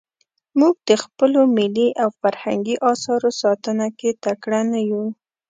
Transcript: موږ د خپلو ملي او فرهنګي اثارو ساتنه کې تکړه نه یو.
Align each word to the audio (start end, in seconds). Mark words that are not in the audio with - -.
موږ 0.59 0.75
د 0.89 0.91
خپلو 1.03 1.41
ملي 1.57 1.87
او 2.01 2.09
فرهنګي 2.21 2.75
اثارو 2.91 3.29
ساتنه 3.41 3.87
کې 3.99 4.09
تکړه 4.25 4.59
نه 4.71 4.79
یو. 4.91 5.03